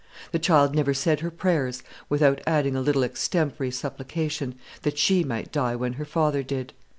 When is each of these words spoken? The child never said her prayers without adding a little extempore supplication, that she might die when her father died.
The 0.31 0.39
child 0.39 0.73
never 0.73 0.95
said 0.95 1.19
her 1.19 1.29
prayers 1.29 1.83
without 2.09 2.41
adding 2.47 2.75
a 2.75 2.81
little 2.81 3.03
extempore 3.03 3.69
supplication, 3.69 4.55
that 4.81 4.97
she 4.97 5.23
might 5.23 5.51
die 5.51 5.75
when 5.75 5.93
her 5.93 6.05
father 6.05 6.41
died. 6.41 6.73